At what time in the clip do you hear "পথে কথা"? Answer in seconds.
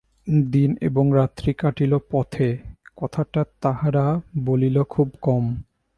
2.11-3.21